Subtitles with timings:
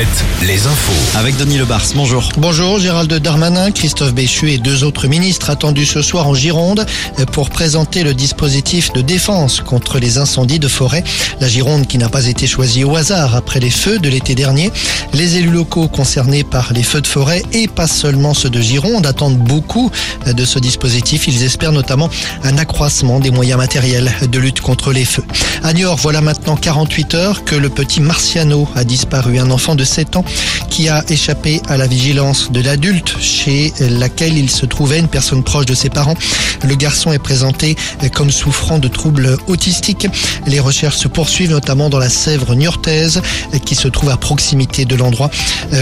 [0.00, 0.08] 7,
[0.46, 1.18] les infos.
[1.18, 2.30] Avec Denis Lebars, bonjour.
[2.38, 6.86] Bonjour, Gérald Darmanin, Christophe Béchu et deux autres ministres attendus ce soir en Gironde
[7.32, 11.04] pour présenter le dispositif de défense contre les incendies de forêt.
[11.40, 14.72] La Gironde qui n'a pas été choisie au hasard après les feux de l'été dernier.
[15.12, 19.04] Les élus locaux concernés par les feux de forêt et pas seulement ceux de Gironde
[19.04, 19.90] attendent beaucoup
[20.24, 21.28] de ce dispositif.
[21.28, 22.08] Ils espèrent notamment
[22.42, 25.24] un accroissement des moyens matériels de lutte contre les feux.
[25.62, 29.38] À Niort, voilà maintenant 48 heures que le petit Marciano a disparu.
[29.38, 30.24] Un enfant de 7 ans
[30.70, 35.44] qui a échappé à la vigilance de l'adulte chez laquelle il se trouvait, une personne
[35.44, 36.16] proche de ses parents.
[36.64, 37.76] Le garçon est présenté
[38.14, 40.06] comme souffrant de troubles autistiques.
[40.46, 43.20] Les recherches se poursuivent notamment dans la Sèvre niortaise
[43.66, 45.30] qui se trouve à proximité de l'endroit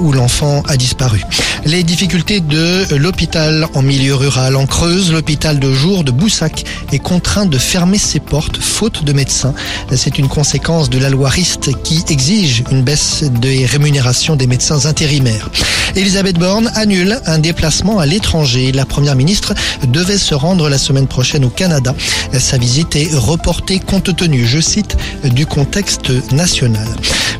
[0.00, 1.22] où l'enfant a disparu.
[1.64, 6.98] Les difficultés de l'hôpital en milieu rural en Creuse, l'hôpital de jour de Boussac est
[6.98, 9.54] contraint de fermer ses portes faute de médecins.
[9.94, 14.86] C'est une conséquence de la loi RIST qui exige une baisse des rémunérations des médecins
[14.86, 15.50] intérimaires.
[15.96, 18.72] Elisabeth Borne annule un déplacement à l'étranger.
[18.72, 19.54] La première ministre
[19.88, 21.94] devait se rendre la semaine prochaine au Canada.
[22.38, 26.86] Sa visite est reportée compte tenu, je cite, du contexte national.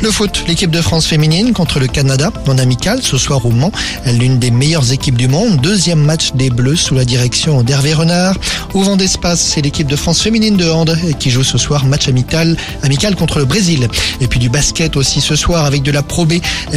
[0.02, 3.72] Le foot, l'équipe de France féminine contre le Canada en amical ce soir au Mans,
[4.06, 5.60] l'une des meilleures équipes du monde.
[5.60, 8.36] Deuxième match des Bleus sous la direction d'Hervé Renard.
[8.72, 12.08] Au vent d'espace, c'est l'équipe de France féminine de hand qui joue ce soir match
[12.08, 13.88] amical, amical contre le Brésil.
[14.20, 16.34] Et puis du basket aussi ce soir avec de la Pro B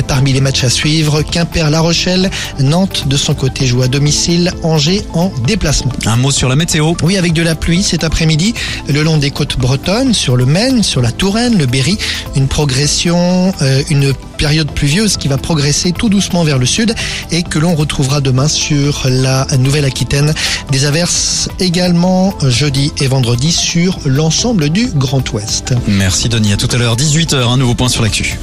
[0.08, 1.22] parmi les matchs à suivre.
[1.64, 5.94] Quimper-La Rochelle, Nantes de son côté joue à domicile, Angers en déplacement.
[6.06, 6.94] Un mot sur la météo.
[7.04, 8.54] Oui, avec de la pluie cet après-midi
[8.90, 11.98] le long des côtes bretonnes, sur le Maine, sur la Touraine, le Berry,
[12.36, 16.94] une progression, euh, une période pluvieuse qui va progresser tout doucement vers le sud
[17.32, 20.34] et que l'on retrouvera demain sur la Nouvelle-Aquitaine.
[20.72, 25.74] Des averses également jeudi et vendredi sur l'ensemble du Grand Ouest.
[25.88, 28.38] Merci Denis, à tout à l'heure, 18h, un nouveau point sur l'actu.